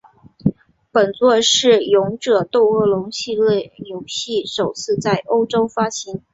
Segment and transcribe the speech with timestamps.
[0.91, 6.23] 本作是勇者斗恶龙系列游戏首次在欧洲发行。